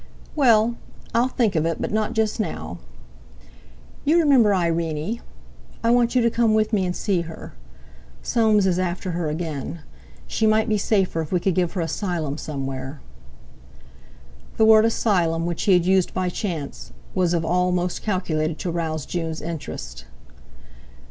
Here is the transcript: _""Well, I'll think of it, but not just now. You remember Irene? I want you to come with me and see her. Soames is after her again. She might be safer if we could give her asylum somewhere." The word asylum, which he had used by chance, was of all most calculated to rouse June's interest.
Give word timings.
_""Well, 0.35 0.77
I'll 1.13 1.27
think 1.27 1.55
of 1.55 1.63
it, 1.67 1.79
but 1.79 1.91
not 1.91 2.13
just 2.13 2.39
now. 2.39 2.79
You 4.03 4.17
remember 4.17 4.55
Irene? 4.55 5.21
I 5.83 5.91
want 5.91 6.15
you 6.15 6.23
to 6.23 6.31
come 6.31 6.55
with 6.55 6.73
me 6.73 6.87
and 6.87 6.95
see 6.95 7.21
her. 7.21 7.53
Soames 8.23 8.65
is 8.65 8.79
after 8.79 9.11
her 9.11 9.29
again. 9.29 9.81
She 10.25 10.47
might 10.47 10.67
be 10.67 10.79
safer 10.79 11.21
if 11.21 11.31
we 11.31 11.39
could 11.39 11.53
give 11.53 11.73
her 11.73 11.81
asylum 11.81 12.39
somewhere." 12.39 12.99
The 14.57 14.65
word 14.65 14.85
asylum, 14.85 15.45
which 15.45 15.61
he 15.65 15.73
had 15.73 15.85
used 15.85 16.15
by 16.15 16.29
chance, 16.29 16.91
was 17.13 17.35
of 17.35 17.45
all 17.45 17.71
most 17.71 18.01
calculated 18.01 18.57
to 18.57 18.71
rouse 18.71 19.05
June's 19.05 19.39
interest. 19.39 20.05